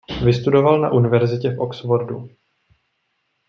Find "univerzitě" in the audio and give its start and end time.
0.91-1.49